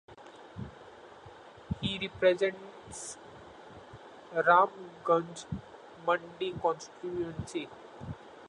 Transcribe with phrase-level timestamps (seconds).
[1.79, 3.17] He represents
[4.33, 5.45] Ramganj
[6.07, 7.67] mandi constituency.